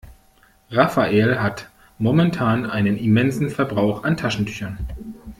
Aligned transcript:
Rafael 0.71 1.37
hat 1.43 1.69
momentan 1.99 2.65
einen 2.67 2.97
immensen 2.97 3.51
Verbrauch 3.51 4.03
an 4.03 4.17
Taschentüchern. 4.17 4.79